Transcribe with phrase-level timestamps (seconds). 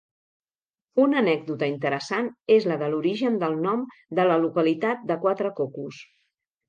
[1.01, 3.85] Una anècdota interessant és la de l'origen del nom
[4.21, 6.01] de la localitat de Quatre Cocos.